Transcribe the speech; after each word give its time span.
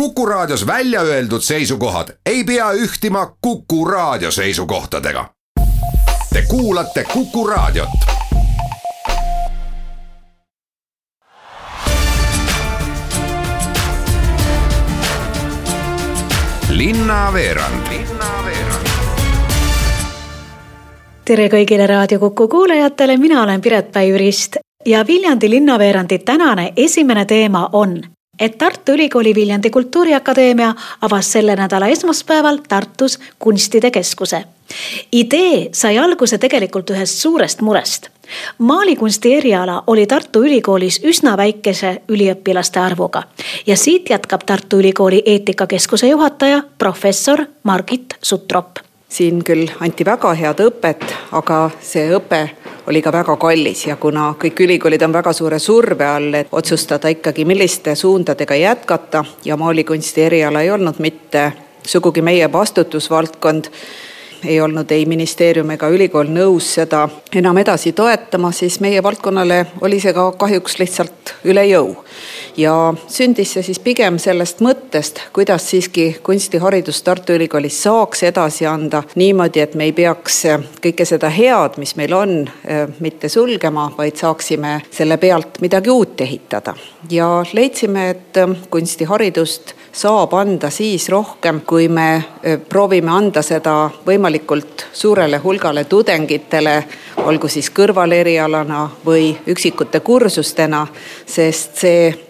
Kuku 0.00 0.26
Raadios 0.26 0.66
välja 0.66 1.00
öeldud 1.00 1.40
seisukohad 1.40 2.08
ei 2.26 2.44
pea 2.44 2.72
ühtima 2.72 3.36
Kuku 3.40 3.84
Raadio 3.84 4.30
seisukohtadega. 4.30 5.30
Te 6.32 6.42
kuulate 6.48 7.04
Kuku 7.04 7.46
Raadiot. 7.46 7.88
linnaveerand 16.70 17.86
tere 21.24 21.48
kõigile 21.48 21.86
Raadio 21.86 22.18
Kuku 22.18 22.48
kuulajatele, 22.48 23.16
mina 23.16 23.42
olen 23.42 23.60
Piret 23.60 23.92
Päi-Jürist 23.92 24.56
ja 24.86 25.06
Viljandi 25.06 25.50
linnaveerandi 25.50 26.18
tänane 26.18 26.72
esimene 26.76 27.24
teema 27.24 27.68
on 27.72 28.02
et 28.40 28.58
Tartu 28.58 28.92
Ülikooli 28.92 29.34
Viljandi 29.34 29.70
Kultuuriakadeemia 29.70 30.74
avas 31.00 31.32
selle 31.32 31.56
nädala 31.56 31.86
esmaspäeval 31.86 32.58
Tartus 32.68 33.18
kunstide 33.38 33.90
keskuse. 33.90 34.44
idee 35.12 35.68
sai 35.72 35.98
alguse 35.98 36.38
tegelikult 36.38 36.90
ühest 36.90 37.18
suurest 37.18 37.60
murest. 37.60 38.08
maalikunsti 38.58 39.34
eriala 39.34 39.82
oli 39.86 40.06
Tartu 40.06 40.42
Ülikoolis 40.42 41.00
üsna 41.04 41.36
väikese 41.36 42.02
üliõpilaste 42.08 42.80
arvuga 42.80 43.22
ja 43.66 43.76
siit 43.76 44.10
jätkab 44.10 44.40
Tartu 44.46 44.78
Ülikooli 44.78 45.22
eetikakeskuse 45.26 46.08
juhataja, 46.08 46.62
professor 46.78 47.46
Margit 47.62 48.14
Sutrop 48.22 48.78
siin 49.08 49.44
küll 49.44 49.68
anti 49.80 50.04
väga 50.04 50.34
head 50.34 50.60
õpet, 50.60 51.04
aga 51.32 51.70
see 51.80 52.10
õpe 52.16 52.48
oli 52.86 53.02
ka 53.02 53.12
väga 53.12 53.36
kallis 53.36 53.86
ja 53.86 53.96
kuna 53.96 54.34
kõik 54.40 54.60
ülikoolid 54.64 55.02
on 55.02 55.12
väga 55.12 55.32
suure 55.32 55.58
surve 55.58 56.06
all, 56.06 56.34
et 56.34 56.52
otsustada 56.52 57.08
ikkagi, 57.08 57.44
milliste 57.44 57.94
suundadega 57.94 58.54
jätkata 58.54 59.24
ja 59.44 59.56
maalikunsti 59.56 60.22
eriala 60.22 60.62
ei 60.62 60.70
olnud 60.70 60.98
mitte 60.98 61.52
sugugi 61.86 62.22
meie 62.22 62.52
vastutusvaldkond, 62.52 63.70
ei 64.44 64.60
olnud 64.60 64.90
ei 64.90 65.06
ministeerium 65.06 65.70
ega 65.70 65.88
ülikool 65.88 66.30
nõus 66.30 66.74
seda 66.78 67.08
enam 67.34 67.58
edasi 67.58 67.92
toetama, 67.92 68.52
siis 68.52 68.80
meie 68.80 69.02
valdkonnale 69.02 69.66
oli 69.80 70.00
see 70.00 70.12
ka 70.14 70.30
kahjuks 70.38 70.78
lihtsalt 70.78 71.34
üle 71.44 71.66
jõu 71.66 71.96
ja 72.56 72.94
sündis 73.08 73.52
see 73.52 73.62
siis 73.62 73.78
pigem 73.82 74.18
sellest 74.22 74.60
mõttest, 74.64 75.20
kuidas 75.32 75.68
siiski 75.70 76.16
kunstiharidust 76.22 77.04
Tartu 77.04 77.36
Ülikoolis 77.36 77.78
saaks 77.82 78.22
edasi 78.28 78.66
anda 78.66 79.02
niimoodi, 79.14 79.60
et 79.60 79.74
me 79.74 79.88
ei 79.90 79.92
peaks 79.96 80.42
kõike 80.82 81.06
seda 81.08 81.30
head, 81.32 81.76
mis 81.80 81.96
meil 81.96 82.14
on, 82.16 82.36
mitte 83.00 83.28
sulgema, 83.28 83.90
vaid 83.98 84.16
saaksime 84.16 84.78
selle 84.90 85.16
pealt 85.22 85.60
midagi 85.60 85.90
uut 85.90 86.20
ehitada. 86.20 86.74
ja 87.10 87.44
leidsime, 87.52 88.10
et 88.10 88.38
kunstiharidust 88.70 89.74
saab 89.92 90.34
anda 90.34 90.70
siis 90.70 91.08
rohkem, 91.08 91.60
kui 91.66 91.88
me 91.88 92.24
proovime 92.68 93.10
anda 93.10 93.42
seda 93.42 93.90
võimalikult 94.06 94.86
suurele 94.92 95.38
hulgale 95.38 95.84
tudengitele, 95.84 96.84
olgu 97.26 97.48
siis 97.48 97.70
kõrvalerialana 97.70 98.88
või 99.06 99.36
üksikute 99.46 100.00
kursustena, 100.00 100.86
sest 101.26 101.80
see 101.80 102.25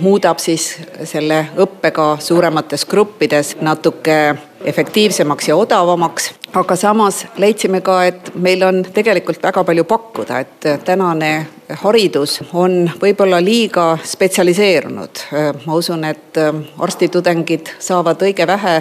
muudab 0.00 0.40
siis 0.42 0.76
selle 1.04 1.46
õppe 1.60 1.90
ka 1.94 2.06
suuremates 2.20 2.84
gruppides 2.88 3.56
natuke 3.60 4.34
efektiivsemaks 4.64 5.48
ja 5.48 5.56
odavamaks. 5.56 6.32
Aga 6.54 6.76
samas 6.76 7.24
leidsime 7.40 7.80
ka, 7.80 8.02
et 8.04 8.30
meil 8.34 8.62
on 8.66 8.82
tegelikult 8.84 9.42
väga 9.42 9.64
palju 9.64 9.84
pakkuda, 9.88 10.40
et 10.44 10.68
tänane 10.84 11.32
haridus 11.80 12.40
on 12.52 12.90
võib-olla 13.00 13.38
liiga 13.44 13.98
spetsialiseerunud. 14.04 15.22
ma 15.66 15.74
usun, 15.74 16.04
et 16.04 16.36
arstitudengid 16.78 17.72
saavad 17.78 18.22
õige 18.22 18.46
vähe 18.46 18.74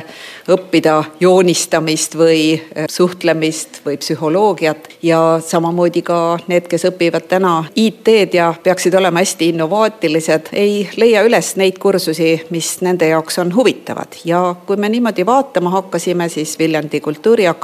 õppida 0.51 1.03
joonistamist 1.19 2.15
või 2.17 2.61
suhtlemist 2.89 3.81
või 3.85 3.97
psühholoogiat 4.01 4.89
ja 5.03 5.39
samamoodi 5.45 6.01
ka 6.01 6.39
need, 6.47 6.67
kes 6.67 6.85
õpivad 6.91 7.29
täna 7.31 7.53
IT-d 7.75 8.33
ja 8.33 8.53
peaksid 8.63 8.95
olema 8.99 9.23
hästi 9.23 9.51
innovaatilised, 9.53 10.51
ei 10.53 10.89
leia 10.97 11.23
üles 11.23 11.55
neid 11.55 11.79
kursusi, 11.79 12.41
mis 12.49 12.73
nende 12.81 13.07
jaoks 13.07 13.39
on 13.39 13.55
huvitavad 13.55 14.19
ja 14.25 14.43
kui 14.65 14.77
me 14.77 14.89
niimoodi 14.89 15.25
vaatama 15.25 15.69
hakkasime, 15.77 16.29
siis 16.29 16.57
Viljandi 16.59 16.99
Kultuuriakadeemia 16.99 17.60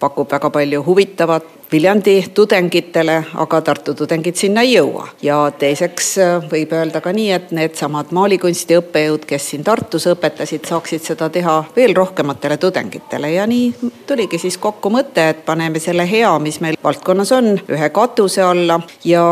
pakub 0.00 0.30
väga 0.30 0.50
palju 0.50 0.84
huvitavat 0.84 1.44
Viljandi 1.72 2.24
tudengitele, 2.34 3.24
aga 3.34 3.60
Tartu 3.60 3.94
tudengid 3.94 4.34
sinna 4.34 4.64
ei 4.66 4.72
jõua. 4.72 5.06
ja 5.22 5.52
teiseks 5.58 6.08
äh, 6.18 6.48
võib 6.50 6.72
öelda 6.74 7.00
ka 7.00 7.12
nii, 7.14 7.28
et 7.30 7.52
needsamad 7.54 8.10
maalikunsti 8.10 8.74
õppejõud, 8.80 9.22
kes 9.26 9.50
siin 9.52 9.62
Tartus 9.64 10.08
õpetasid, 10.10 10.66
saaksid 10.66 11.06
seda 11.06 11.28
teha 11.30 11.64
veel 11.76 11.94
rohkematele 11.94 12.56
tudengitele 12.56 13.30
ja 13.32 13.46
nii 13.46 13.92
tuligi 14.06 14.38
siis 14.38 14.58
kokku 14.58 14.90
mõte, 14.90 15.28
et 15.30 15.44
paneme 15.46 15.78
selle 15.78 16.10
hea, 16.10 16.32
mis 16.42 16.58
meil 16.60 16.78
valdkonnas 16.82 17.32
on, 17.38 17.54
ühe 17.70 17.90
katuse 17.94 18.42
alla 18.42 18.80
ja 19.04 19.22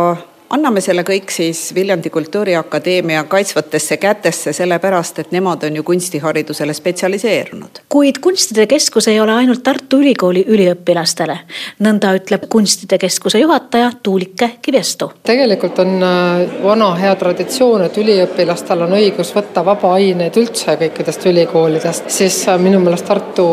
anname 0.50 0.80
selle 0.80 1.02
kõik 1.06 1.32
siis 1.32 1.74
Viljandi 1.74 2.10
Kultuuriakadeemia 2.10 3.24
kaitsvatesse 3.28 3.96
kätesse, 4.00 4.52
sellepärast 4.56 5.18
et 5.22 5.32
nemad 5.32 5.64
on 5.68 5.76
ju 5.76 5.82
kunstiharidusele 5.84 6.72
spetsialiseerunud. 6.74 7.82
kuid 7.88 8.18
Kunstide 8.20 8.66
Keskus 8.66 9.08
ei 9.08 9.20
ole 9.20 9.32
ainult 9.32 9.62
Tartu 9.62 10.00
Ülikooli 10.00 10.44
üliõpilastele, 10.48 11.38
nõnda 11.84 12.14
ütleb 12.16 12.46
Kunstide 12.48 12.98
Keskuse 12.98 13.38
juhataja 13.38 13.90
Tuulike 14.02 14.50
Kivestu. 14.62 15.12
tegelikult 15.22 15.78
on 15.78 16.02
äh, 16.02 16.62
vana 16.62 16.94
hea 16.94 17.14
traditsioon, 17.16 17.84
et 17.84 17.98
üliõpilastel 17.98 18.86
on 18.86 18.96
õigus 18.96 19.34
võtta 19.36 19.64
vabaaineid 19.64 20.36
üldse 20.36 20.78
kõikidest 20.80 21.26
ülikoolidest, 21.28 22.10
siis 22.10 22.40
äh, 22.48 22.58
minu 22.60 22.80
meelest 22.80 23.06
Tartu 23.08 23.46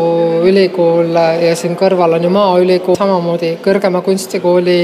Ülikool 0.48 1.12
ja 1.42 1.52
siin 1.56 1.76
kõrval 1.76 2.16
on 2.16 2.24
ju 2.24 2.32
Maaülikool, 2.32 2.96
samamoodi 2.96 3.56
kõrgema 3.64 4.00
kunstikooli 4.06 4.80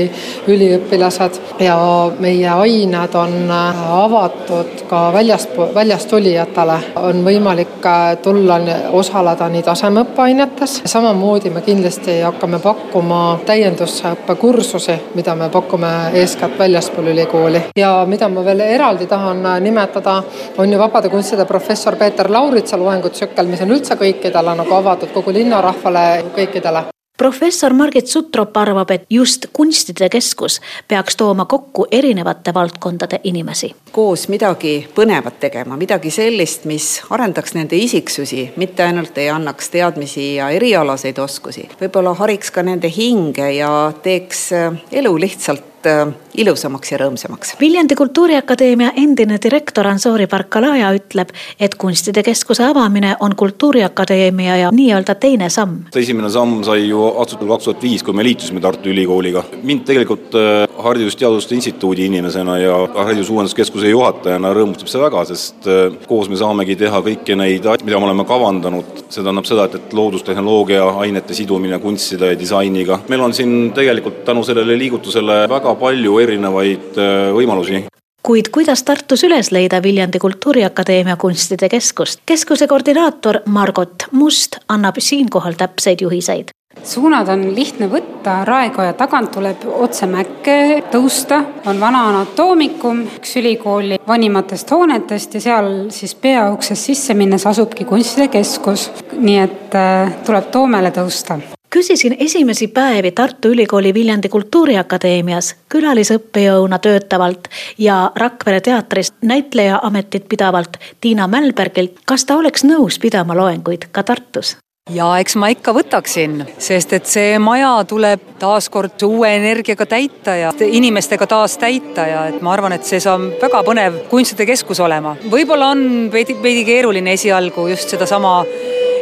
üliõpilased 0.52 1.40
ja 1.60 1.80
meie 2.18 2.48
ained 2.48 3.14
on 3.14 3.50
äh, 3.50 3.80
avatud 4.04 4.84
ka 4.88 5.02
väljast, 5.12 5.56
väljast 5.74 6.08
tulijatele. 6.10 6.78
on 6.96 7.24
võimalik 7.24 7.86
äh, 7.86 8.16
tulla, 8.22 8.60
osaleda 8.92 9.48
nii 9.48 9.62
tasemeõppeainetes, 9.62 10.82
samamoodi 10.84 11.50
me 11.50 11.62
kindlasti 11.66 12.20
hakkame 12.20 12.58
pakkuma 12.62 13.38
täiendusõppekursusi, 13.46 14.98
mida 15.14 15.34
me 15.34 15.48
pakume 15.48 15.92
eeskätt 16.12 16.58
väljaspool 16.58 17.12
ülikooli. 17.14 17.62
ja 17.76 17.92
mida 18.06 18.28
ma 18.28 18.44
veel 18.44 18.60
eraldi 18.60 19.06
tahan 19.06 19.46
äh, 19.46 19.60
nimetada, 19.60 20.22
on 20.58 20.72
ju 20.72 20.78
vabade 20.78 21.08
kunstide 21.08 21.44
professor 21.44 21.96
Peeter 21.96 22.30
Lauritsa 22.30 22.78
loengutsükkel, 22.78 23.46
mis 23.46 23.60
on 23.60 23.76
üldse 23.76 23.96
kõikidele 23.96 24.56
nagu 24.56 24.74
avatud, 24.74 25.12
kogu 25.14 25.32
linnarahvale, 25.32 26.24
kõikidele 26.36 26.92
professor 27.18 27.72
Margit 27.72 28.06
Sutrop 28.06 28.56
arvab, 28.56 28.90
et 28.90 29.06
just 29.10 29.46
kunstide 29.52 30.08
keskus 30.08 30.60
peaks 30.88 31.16
tooma 31.16 31.44
kokku 31.44 31.86
erinevate 31.90 32.54
valdkondade 32.54 33.20
inimesi. 33.24 33.74
koos 33.92 34.28
midagi 34.28 34.88
põnevat 34.94 35.40
tegema, 35.40 35.76
midagi 35.76 36.10
sellist, 36.10 36.64
mis 36.64 37.02
arendaks 37.10 37.54
nende 37.54 37.76
isiksusi, 37.76 38.52
mitte 38.56 38.84
ainult 38.84 39.18
ei 39.18 39.28
annaks 39.30 39.68
teadmisi 39.70 40.34
ja 40.34 40.48
erialaseid 40.50 41.18
oskusi, 41.18 41.68
võib-olla 41.80 42.14
hariks 42.14 42.50
ka 42.50 42.62
nende 42.62 42.88
hinge 42.88 43.50
ja 43.52 43.92
teeks 44.02 44.48
elu 44.92 45.18
lihtsalt 45.20 45.71
äh, 45.86 46.06
ilusamaks 46.38 46.92
ja 46.92 46.98
rõõmsamaks. 47.02 47.56
Viljandi 47.60 47.96
Kultuuriakadeemia 47.98 48.92
endine 48.96 49.38
direktor 49.42 49.86
Ansori 49.90 50.26
Barkalaja 50.26 50.92
ütleb, 50.96 51.32
et 51.60 51.76
kunstide 51.80 52.22
keskuse 52.26 52.64
avamine 52.64 53.16
on 53.20 53.36
Kultuuriakadeemia 53.36 54.56
ja 54.64 54.72
nii-öelda 54.72 55.14
teine 55.14 55.50
samm. 55.50 55.84
esimene 55.96 56.30
samm 56.30 56.62
sai 56.64 56.88
ju 56.88 57.04
astutud 57.22 57.48
kaks 57.48 57.70
tuhat 57.70 57.82
viis, 57.82 58.02
kui 58.02 58.14
me 58.14 58.24
liitusime 58.24 58.60
Tartu 58.60 58.88
Ülikooliga. 58.92 59.44
mind 59.62 59.84
tegelikult 59.86 60.34
äh, 60.34 60.66
Haridus-Teaduste 60.82 61.54
Instituudi 61.54 62.06
inimesena 62.06 62.58
ja 62.58 62.76
Haridusuuenduskeskuse 62.94 63.92
juhatajana 63.92 64.52
rõõmustab 64.56 64.90
see 64.90 65.02
väga, 65.02 65.24
sest 65.30 65.68
äh, 65.70 65.94
koos 66.08 66.30
me 66.30 66.38
saamegi 66.40 66.76
teha 66.80 67.02
kõiki 67.04 67.36
neid 67.38 67.68
mida 67.84 68.00
me 68.00 68.08
oleme 68.08 68.26
kavandanud. 68.28 69.04
see 69.08 69.22
tähendab 69.22 69.48
seda, 69.48 69.66
et, 69.68 69.78
et 69.78 69.96
loodustehnoloogia 69.96 70.84
ainete 71.04 71.34
sidumine 71.34 71.78
kunstide 71.82 72.32
ja 72.32 72.38
disainiga. 72.38 73.00
meil 73.08 73.20
on 73.20 73.34
siin 73.34 73.72
tegelikult 73.74 74.24
tänu 74.24 74.44
sellele 74.44 74.78
liigutusele 74.78 75.46
väga 75.48 75.74
palju 75.74 76.18
erinevaid 76.26 76.98
äh, 76.98 77.32
võimalusi 77.36 77.84
kuid 78.22 78.48
kuidas 78.54 78.82
Tartus 78.86 79.24
üles 79.26 79.50
leida 79.50 79.82
Viljandi 79.82 80.18
Kultuuriakadeemia 80.22 81.16
kunstide 81.16 81.68
keskust? 81.68 82.20
keskuse 82.26 82.66
koordinaator 82.66 83.40
Margot 83.46 84.06
Must 84.12 84.56
annab 84.68 84.98
siinkohal 84.98 85.58
täpseid 85.58 86.04
juhiseid 86.06 86.52
suunad 86.84 87.28
on 87.28 87.54
lihtne 87.54 87.88
võtta, 87.90 88.42
Raekoja 88.44 88.92
tagant 88.98 89.30
tuleb 89.34 89.64
otse 89.66 90.06
mäkke 90.06 90.82
tõusta, 90.92 91.42
on 91.66 91.80
vana 91.80 92.06
anatoomikum, 92.10 93.04
üks 93.18 93.36
ülikooli 93.40 94.00
vanimatest 94.08 94.70
hoonetest 94.70 95.38
ja 95.38 95.44
seal 95.46 95.72
siis 95.94 96.14
peauksest 96.14 96.90
sisse 96.90 97.14
minnes 97.14 97.46
asubki 97.46 97.84
kunstide 97.84 98.28
keskus. 98.28 98.90
nii 99.12 99.38
et 99.38 99.74
äh, 99.74 100.14
tuleb 100.26 100.50
Toomele 100.50 100.90
tõusta. 100.90 101.38
Küsisin 101.72 102.16
esimesi 102.20 102.66
päevi 102.68 103.10
Tartu 103.16 103.48
Ülikooli 103.48 103.94
Viljandi 103.94 104.28
Kultuuriakadeemias 104.28 105.54
külalisõppejõuna 105.72 106.78
töötavalt 106.78 107.48
ja 107.78 108.10
Rakvere 108.16 108.60
teatris 108.60 109.12
näitleja 109.22 109.78
ametit 109.82 110.28
pidavalt 110.28 110.76
Tiina 111.00 111.26
Mälbergilt, 111.26 112.04
kas 112.04 112.24
ta 112.28 112.36
oleks 112.36 112.64
nõus 112.68 112.98
pidama 113.00 113.36
loenguid 113.36 113.88
ka 113.92 114.02
Tartus 114.02 114.56
ja 114.94 115.08
eks 115.20 115.36
ma 115.40 115.48
ikka 115.52 115.74
võtaksin, 115.76 116.42
sest 116.60 116.92
et 116.96 117.08
see 117.08 117.38
maja 117.42 117.72
tuleb 117.88 118.34
taaskord 118.40 119.02
uue 119.06 119.30
energiaga 119.36 119.86
täita 119.88 120.36
ja 120.38 120.52
inimestega 120.66 121.26
taas 121.30 121.56
täita 121.60 122.06
ja 122.08 122.24
et 122.30 122.40
ma 122.44 122.52
arvan, 122.54 122.76
et 122.76 122.86
see 122.88 123.00
saab 123.02 123.38
väga 123.42 123.62
põnev 123.66 123.98
kunstide 124.10 124.46
keskus 124.48 124.80
olema. 124.84 125.16
võib-olla 125.30 125.72
on 125.74 125.84
veidi, 126.12 126.36
veidi 126.42 126.64
keeruline 126.68 127.16
esialgu 127.18 127.68
just 127.72 127.92
sedasama 127.92 128.40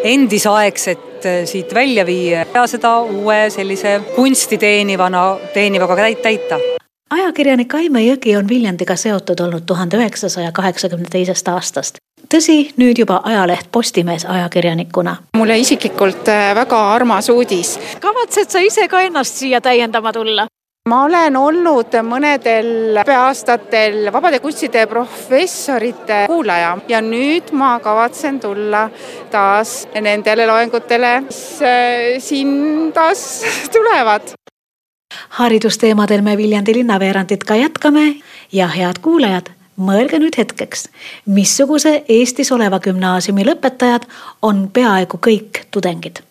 endisaegset 0.04 1.26
äh, 1.26 1.40
siit 1.44 1.74
välja 1.74 2.06
viia 2.06 2.46
ja 2.54 2.66
seda 2.66 3.00
uue 3.02 3.48
sellise 3.50 4.00
kunsti 4.16 4.58
teenivana, 4.58 5.24
teenivaga 5.54 5.96
täita 6.22 6.60
ajakirjanik 7.10 7.74
Aime 7.74 8.04
Jõgi 8.04 8.36
on 8.38 8.48
Viljandiga 8.48 8.96
seotud 8.96 9.40
olnud 9.40 9.66
tuhande 9.66 9.98
üheksasaja 9.98 10.52
kaheksakümne 10.54 11.10
teisest 11.10 11.48
aastast 11.48 11.98
tõsi, 12.28 12.70
nüüd 12.76 12.98
juba 12.98 13.20
ajaleht 13.24 13.68
Postimees 13.72 14.24
ajakirjanikuna. 14.24 15.16
mulle 15.36 15.58
isiklikult 15.58 16.28
äh, 16.28 16.54
väga 16.54 16.80
armas 16.94 17.28
uudis. 17.28 17.78
kavatsed 18.00 18.50
sa 18.50 18.60
ise 18.60 18.88
ka 18.88 19.00
ennast 19.00 19.34
siia 19.34 19.60
täiendama 19.60 20.12
tulla? 20.12 20.46
ma 20.88 21.02
olen 21.04 21.36
olnud 21.36 21.94
mõnedel 22.02 23.00
õppeaastatel 23.02 24.12
vabade 24.12 24.40
kunstide 24.40 24.86
professorite 24.86 26.24
kuulaja 26.26 26.78
ja 26.88 27.00
nüüd 27.04 27.52
ma 27.52 27.78
kavatsen 27.84 28.40
tulla 28.40 28.88
taas 29.30 29.86
nendele 30.00 30.46
loengutele, 30.46 31.20
mis 31.28 31.62
äh, 31.62 32.18
siin 32.18 32.92
taas 32.94 33.44
tulevad 33.74 34.34
haridusteemadel 35.38 36.22
me 36.22 36.36
Viljandi 36.36 36.74
linnaveerandit 36.74 37.44
ka 37.44 37.54
jätkame 37.54 38.14
ja 38.52 38.68
head 38.68 39.02
kuulajad 39.02 39.50
mõelge 39.80 40.20
nüüd 40.20 40.36
hetkeks, 40.38 40.88
missuguse 41.26 42.02
Eestis 42.08 42.52
oleva 42.52 42.80
gümnaasiumi 42.82 43.46
lõpetajad 43.48 44.06
on 44.42 44.68
peaaegu 44.72 45.20
kõik 45.28 45.66
tudengid. 45.70 46.22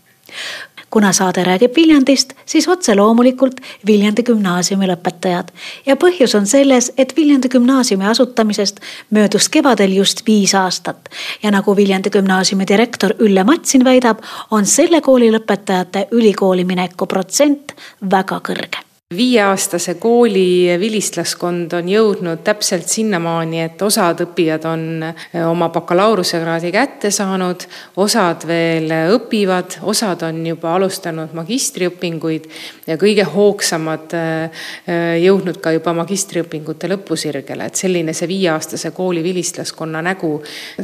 kuna 0.90 1.12
saade 1.14 1.44
räägib 1.44 1.76
Viljandist, 1.76 2.34
siis 2.46 2.68
otse 2.68 2.96
loomulikult 2.96 3.60
Viljandi 3.88 4.24
gümnaasiumi 4.24 4.88
lõpetajad. 4.90 5.52
Ja 5.86 5.96
põhjus 5.96 6.34
on 6.38 6.48
selles, 6.48 6.92
et 6.98 7.14
Viljandi 7.18 7.50
gümnaasiumi 7.50 8.08
asutamisest 8.10 8.80
möödus 9.10 9.50
kevadel 9.50 9.94
just 9.94 10.26
viis 10.28 10.56
aastat. 10.56 11.10
Ja 11.44 11.52
nagu 11.52 11.76
Viljandi 11.76 12.10
gümnaasiumi 12.10 12.68
direktor 12.68 13.14
Ülle 13.20 13.44
Matsin 13.44 13.86
väidab, 13.86 14.26
on 14.52 14.66
selle 14.66 15.02
kooli 15.02 15.32
lõpetajate 15.32 16.08
ülikooli 16.12 16.66
mineku 16.66 17.06
protsent 17.06 17.76
väga 18.02 18.42
kõrge 18.42 18.89
viieaastase 19.16 19.94
kooli 19.94 20.70
vilistlaskond 20.80 21.74
on 21.74 21.88
jõudnud 21.90 22.44
täpselt 22.46 22.88
sinnamaani, 22.88 23.62
et 23.66 23.82
osad 23.82 24.20
õppijad 24.22 24.66
on 24.70 24.84
eh, 25.02 25.40
oma 25.50 25.72
bakalaureusekraadi 25.74 26.70
kätte 26.72 27.10
saanud, 27.12 27.64
osad 27.98 28.46
veel 28.48 28.92
õpivad, 29.16 29.80
osad 29.82 30.22
on 30.28 30.44
juba 30.46 30.76
alustanud 30.78 31.34
magistriõpinguid 31.34 32.46
ja 32.86 33.00
kõige 33.02 33.26
hoogsamad 33.34 34.14
eh, 34.14 34.62
eh, 34.86 35.16
jõudnud 35.24 35.58
ka 35.58 35.74
juba 35.74 35.96
magistriõpingute 36.04 36.92
lõpusirgele, 36.94 37.66
et 37.66 37.82
selline 37.82 38.14
see 38.14 38.30
viieaastase 38.30 38.92
kooli 38.94 39.24
vilistlaskonna 39.26 40.04
nägu 40.06 40.36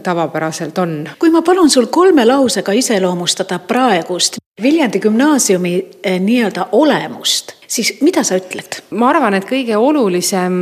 tavapäraselt 0.01 0.81
on. 0.81 1.03
kui 1.19 1.29
ma 1.29 1.43
palun 1.45 1.69
sul 1.69 1.91
kolme 1.93 2.25
lausega 2.25 2.73
iseloomustada 2.73 3.59
praegust 3.59 4.41
Viljandi 4.61 4.99
gümnaasiumi 5.03 5.71
nii-öelda 6.25 6.69
olemust 6.71 7.54
siis 7.67 7.95
mida 8.01 8.23
sa 8.23 8.37
ütled? 8.39 8.81
ma 8.95 9.09
arvan, 9.11 9.35
et 9.37 9.45
kõige 9.47 9.77
olulisem, 9.79 10.55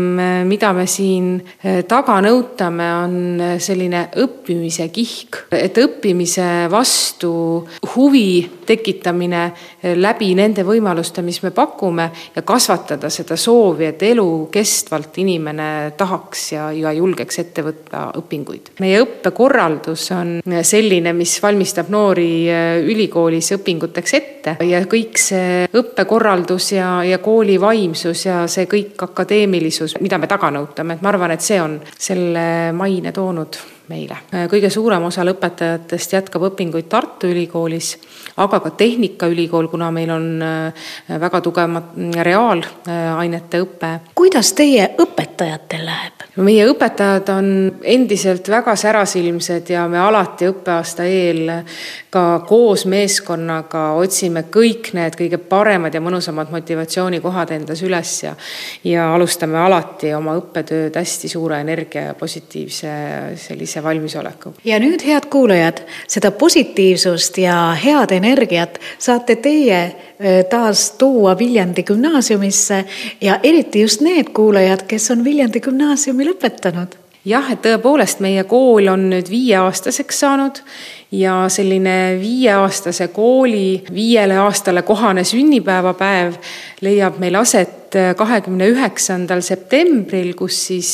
mida 0.47 0.71
me 0.75 0.85
siin 0.89 1.35
eh, 1.63 1.83
taga 1.89 2.19
nõutame, 2.23 2.87
on 3.03 3.15
eh, 3.41 3.53
selline 3.61 4.05
õppimise 4.23 4.87
kihk, 4.93 5.43
et 5.53 5.77
õppimise 5.81 6.67
vastu 6.71 7.33
huvi 7.95 8.43
tekitamine 8.65 9.43
eh, 9.45 9.93
läbi 9.97 10.31
nende 10.37 10.65
võimaluste, 10.67 11.23
mis 11.25 11.41
me 11.43 11.53
pakume 11.55 12.09
ja 12.35 12.45
kasvatada 12.47 13.11
seda 13.13 13.37
soovi, 13.39 13.89
et 13.91 14.05
elukestvalt 14.07 15.19
inimene 15.23 15.69
tahaks 15.99 16.45
ja, 16.55 16.69
ja 16.75 16.93
julgeks 16.95 17.39
ette 17.43 17.65
võtta 17.65 18.07
õpinguid. 18.19 18.73
meie 18.83 19.01
õppekorraldus 19.03 20.09
on 20.15 20.39
selline, 20.63 21.13
mis 21.17 21.35
valmistab 21.43 21.91
noori 21.93 22.47
ülikoolis 22.83 23.51
õpinguteks 23.57 24.17
ette 24.17 24.57
ja 24.67 24.81
kõik 24.89 25.19
see 25.19 25.67
õppekorraldus 25.73 26.71
ja 26.77 26.92
ja 27.07 27.17
kooli 27.17 27.59
vaimsus 27.61 28.25
ja 28.25 28.43
see 28.47 28.67
kõik 28.69 29.03
akadeemilisus, 29.07 29.97
mida 30.01 30.17
me 30.21 30.29
taga 30.31 30.51
nõutame, 30.53 30.97
et 30.97 31.05
ma 31.05 31.13
arvan, 31.13 31.35
et 31.35 31.45
see 31.45 31.61
on 31.61 31.79
selle 31.97 32.45
maine 32.77 33.11
toonud 33.15 33.59
meile. 33.87 34.17
kõige 34.49 34.69
suurem 34.69 35.03
osa 35.03 35.25
lõpetajatest 35.27 36.13
jätkab 36.15 36.47
õpinguid 36.49 36.87
Tartu 36.89 37.27
Ülikoolis, 37.27 37.97
aga 38.37 38.59
ka 38.63 38.69
Tehnikaülikool, 38.79 39.67
kuna 39.67 39.91
meil 39.91 40.11
on 40.13 40.27
äh, 40.41 40.85
väga 41.19 41.41
tugev 41.41 41.79
reaalainete 42.23 43.61
õpe. 43.63 43.91
kuidas 44.15 44.53
teie 44.53 44.89
õpetajatel 44.97 45.85
läheb? 45.85 46.23
meie 46.35 46.65
õpetajad 46.65 47.29
on 47.29 47.49
endiselt 47.83 48.47
väga 48.49 48.75
särasilmsed 48.75 49.69
ja 49.69 49.85
me 49.87 49.99
alati 50.01 50.47
õppeaasta 50.49 51.05
eel 51.05 51.51
ka 52.13 52.43
koos 52.47 52.85
meeskonnaga 52.89 53.91
otsime 53.99 54.45
kõik 54.53 54.93
need 54.97 55.17
kõige 55.19 55.37
paremad 55.37 55.93
ja 55.93 56.01
mõnusamad 56.01 56.49
motivatsioonikohad 56.53 57.53
endas 57.57 57.83
üles 57.85 58.15
ja 58.23 58.33
ja 58.83 59.11
alustame 59.13 59.59
alati 59.61 60.13
oma 60.13 60.33
õppetööd 60.39 60.95
hästi 60.97 61.29
suure 61.29 61.59
energia 61.61 62.09
ja 62.09 62.17
positiivse 62.17 62.93
sellise 63.37 63.72
valmisolekuga. 63.83 64.59
ja 64.65 64.79
nüüd, 64.79 65.01
head 65.05 65.29
kuulajad, 65.29 65.81
seda 66.07 66.31
positiivsust 66.31 67.37
ja 67.37 67.55
head 67.83 68.11
energiat 68.11 68.79
saate 68.99 69.35
teie 69.35 69.83
taas 70.49 70.91
tuua 71.01 71.37
Viljandi 71.39 71.83
gümnaasiumisse 71.83 72.83
ja 73.21 73.39
eriti 73.43 73.81
just 73.81 74.01
need 74.01 74.29
kuulajad, 74.33 74.85
kes 74.87 75.11
on 75.11 75.23
Viljandi 75.23 75.59
gümnaasiumi 75.59 76.29
lõpetanud 76.29 76.99
jah, 77.25 77.51
et 77.51 77.61
tõepoolest 77.63 78.21
meie 78.23 78.43
kool 78.47 78.89
on 78.91 79.07
nüüd 79.11 79.29
viieaastaseks 79.31 80.19
saanud 80.25 80.59
ja 81.11 81.43
selline 81.51 82.17
viieaastase 82.21 83.07
kooli 83.15 83.83
viiele 83.93 84.37
aastale 84.43 84.81
kohane 84.81 85.23
sünnipäevapäev 85.27 86.35
leiab 86.81 87.19
meil 87.23 87.39
aset 87.39 87.82
kahekümne 88.17 88.67
üheksandal 88.73 89.41
septembril, 89.45 90.33
kus 90.37 90.57
siis 90.69 90.91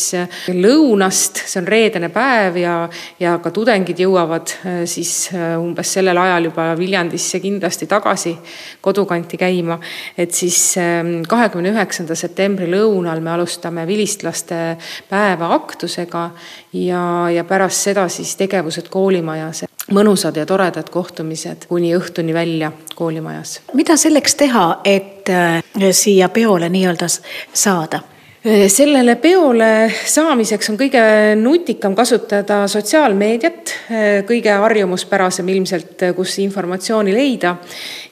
lõunast, 0.53 1.43
see 1.49 1.59
on 1.61 1.67
reedene 1.69 2.09
päev 2.13 2.57
ja, 2.59 2.75
ja 3.19 3.35
ka 3.43 3.51
tudengid 3.55 3.99
jõuavad 3.99 4.53
äh, 4.63 4.81
siis 4.89 5.29
äh, 5.33 5.55
umbes 5.59 5.93
sellel 5.97 6.17
ajal 6.17 6.49
juba 6.49 6.67
Viljandisse 6.79 7.41
kindlasti 7.43 7.87
tagasi 7.89 8.35
kodukanti 8.81 9.37
käima. 9.37 9.79
et 10.17 10.33
siis 10.33 10.77
ähm, 10.77 11.21
kahekümne 11.27 11.73
üheksanda 11.73 12.15
septembri 12.15 12.69
lõunal 12.71 13.21
me 13.21 13.33
alustame 13.35 13.87
vilistlaste 13.87 14.77
päeva 15.09 15.53
aktusega 15.55 16.29
ja, 16.73 17.03
ja 17.33 17.43
pärast 17.43 17.89
seda 17.89 18.07
siis 18.09 18.35
tegevused 18.39 18.89
koolimajas 18.89 19.68
mõnusad 19.91 20.37
ja 20.37 20.45
toredad 20.45 20.89
kohtumised 20.89 21.67
kuni 21.69 21.95
õhtuni 21.97 22.33
välja 22.33 22.71
koolimajas. 22.95 23.59
mida 23.73 23.97
selleks 23.97 24.35
teha, 24.35 24.81
et 24.83 25.29
äh, 25.29 25.63
siia 25.91 26.29
peole 26.29 26.69
nii-öelda 26.69 27.07
saada? 27.53 27.99
Sellele 28.39 29.17
peole 29.19 29.89
saamiseks 30.07 30.69
on 30.71 30.77
kõige 30.79 31.01
nutikam 31.35 31.91
kasutada 31.91 32.61
sotsiaalmeediat, 32.71 33.73
kõige 34.29 34.53
harjumuspärasem 34.61 35.49
ilmselt, 35.51 36.05
kus 36.15 36.37
informatsiooni 36.39 37.11
leida. 37.11 37.57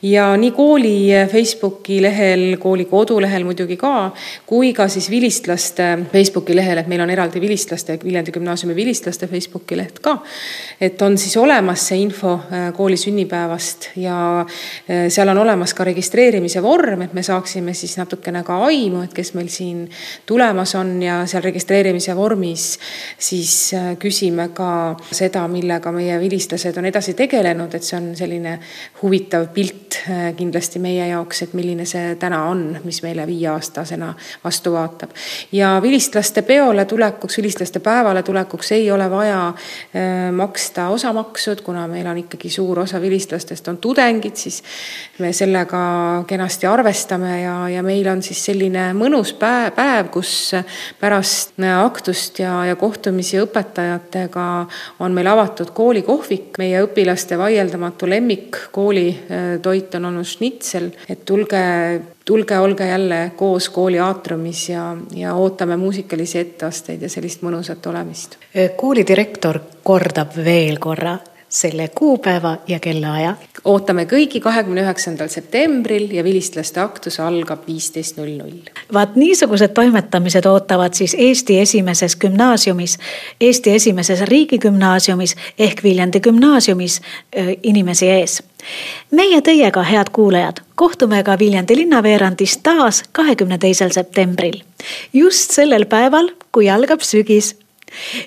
ja 0.02 0.36
nii 0.38 0.52
kooli 0.52 0.98
Facebooki 1.32 2.02
lehel, 2.02 2.58
kooli 2.60 2.86
kodulehel 2.86 3.44
muidugi 3.44 3.78
ka, 3.78 4.12
kui 4.46 4.74
ka 4.74 4.88
siis 4.88 5.10
vilistlaste 5.10 5.88
Facebooki 6.12 6.56
lehel, 6.56 6.78
et 6.78 6.88
meil 6.88 7.02
on 7.02 7.10
eraldi 7.10 7.42
vilistlaste, 7.42 7.98
Viljandi 8.04 8.32
gümnaasiumi 8.32 8.76
vilistlaste 8.76 9.28
Facebooki 9.28 9.78
leht 9.78 10.00
ka 10.00 10.20
et 10.82 11.02
on 11.02 11.18
siis 11.18 11.38
olemas 11.38 11.88
see 11.90 11.98
info 12.04 12.36
äh, 12.38 12.68
kooli 12.76 12.98
sünnipäevast 12.98 13.90
ja 13.98 14.18
äh, 14.42 15.08
seal 15.10 15.30
on 15.34 15.42
olemas 15.42 15.74
ka 15.74 15.86
registreerimise 15.88 16.62
vorm, 16.62 17.02
et 17.02 17.14
me 17.18 17.24
saaksime 17.26 17.74
siis 17.74 17.98
natukene 17.98 18.44
ka 18.46 18.60
aimu, 18.68 19.02
et 19.08 19.16
kes 19.16 19.34
meil 19.38 19.50
siin 19.50 19.88
tulemas 20.28 20.76
on 20.76 21.02
ja 21.04 21.22
seal 21.26 21.44
registreerimise 21.46 22.16
vormis 22.16 22.66
siis 23.20 23.72
küsime 24.00 24.50
ka 24.56 24.70
seda, 25.12 25.46
millega 25.48 25.92
meie 25.96 26.20
vilistlased 26.20 26.78
on 26.78 26.90
edasi 26.90 27.14
tegelenud, 27.18 27.74
et 27.74 27.86
see 27.88 27.98
on 27.98 28.10
selline 28.18 28.58
huvitav 29.02 29.48
pilt 29.56 30.02
kindlasti 30.38 30.82
meie 30.84 31.08
jaoks, 31.08 31.42
et 31.46 31.54
milline 31.58 31.86
see 31.88 32.16
täna 32.20 32.44
on, 32.52 32.66
mis 32.84 33.00
meile 33.06 33.24
viieaastasena 33.28 34.12
vastu 34.44 34.74
vaatab. 34.76 35.16
ja 35.52 35.78
vilistlaste 35.82 36.42
peole 36.42 36.86
tulekuks, 36.86 37.38
vilistlaste 37.38 37.80
päevale 37.80 38.24
tulekuks 38.24 38.72
ei 38.72 38.92
ole 38.92 39.10
vaja 39.12 39.54
maksta 40.32 40.90
osamaksud, 40.90 41.62
kuna 41.62 41.88
meil 41.88 42.08
on 42.08 42.18
ikkagi 42.18 42.50
suur 42.50 42.80
osa 42.80 43.02
vilistlastest 43.02 43.68
on 43.68 43.78
tudengid, 43.78 44.36
siis 44.36 44.64
me 45.20 45.32
sellega 45.34 46.24
kenasti 46.28 46.68
arvestame 46.68 47.42
ja, 47.42 47.56
ja 47.70 47.84
meil 47.84 48.08
on 48.12 48.22
siis 48.24 48.44
selline 48.46 48.92
mõnus 48.98 49.34
päev, 49.40 49.72
päev, 49.78 50.12
kus 50.18 50.56
pärast 51.00 51.58
aktust 51.78 52.42
ja, 52.42 52.66
ja 52.66 52.76
kohtumisi 52.76 53.40
õpetajatega 53.44 54.48
on 55.06 55.16
meil 55.16 55.30
avatud 55.30 55.72
koolikohvik. 55.78 56.58
meie 56.58 56.82
õpilaste 56.86 57.38
vaieldamatu 57.38 58.10
lemmik 58.10 58.58
koolitoit 58.72 59.96
on 59.96 60.12
olnud 60.12 60.28
šnitsel, 60.28 60.92
et 61.10 61.26
tulge 61.26 61.64
tulge, 62.28 62.58
olge 62.60 62.88
jälle 62.88 63.32
koos 63.40 63.70
kooli 63.72 64.00
aatriumis 64.04 64.70
ja, 64.70 64.90
ja 65.16 65.34
ootame 65.36 65.78
muusikalisi 65.80 66.42
etteasteid 66.42 67.02
ja 67.02 67.10
sellist 67.10 67.46
mõnusat 67.46 67.88
olemist. 67.88 68.36
koolidirektor 68.76 69.62
kordab 69.84 70.36
veel 70.36 70.80
korra 70.84 71.16
selle 71.50 71.88
kuupäeva 71.96 72.58
ja 72.68 72.80
kellaaja. 72.80 73.36
ootame 73.66 74.04
kõigi 74.04 74.40
kahekümne 74.44 74.82
üheksandal 74.84 75.28
septembril 75.32 76.12
ja 76.12 76.24
vilistlaste 76.24 76.80
aktus 76.80 77.20
algab 77.20 77.68
viisteist 77.68 78.18
null 78.18 78.36
null. 78.38 78.68
vaat 78.94 79.16
niisugused 79.16 79.72
toimetamised 79.74 80.46
ootavad 80.46 80.94
siis 80.94 81.16
Eesti 81.18 81.60
esimeses 81.60 82.16
gümnaasiumis, 82.16 82.98
Eesti 83.42 83.72
esimeses 83.72 84.22
riigigümnaasiumis 84.22 85.36
ehk 85.60 85.84
Viljandi 85.84 86.20
gümnaasiumis 86.20 87.02
inimesi 87.64 88.10
ees. 88.10 88.44
meie 89.12 89.42
teiega, 89.42 89.84
head 89.84 90.10
kuulajad, 90.12 90.60
kohtume 90.76 91.24
ka 91.24 91.40
Viljandi 91.40 91.76
linnaveerandis 91.76 92.58
taas 92.58 93.04
kahekümne 93.12 93.58
teisel 93.58 93.90
septembril. 93.90 94.62
just 95.14 95.52
sellel 95.52 95.86
päeval, 95.86 96.30
kui 96.52 96.70
algab 96.70 97.00
sügis 97.02 97.56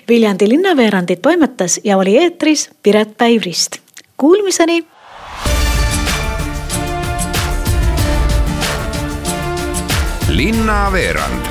Viljandi 0.09 0.49
linnaveerandit 0.49 1.21
toimetas 1.21 1.79
ja 1.83 1.97
oli 1.97 2.17
eetris 2.17 2.69
Piret 2.83 3.17
Päivrist. 3.17 3.77
Kuulmiseni. 4.17 4.85
linnaveerand 10.31 11.45